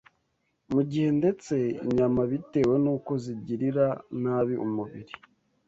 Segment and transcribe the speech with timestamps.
[0.73, 1.55] Mu gihe ndetse
[1.85, 3.87] inyama bitewe n’uko zigirira
[4.21, 5.13] nabi umubiri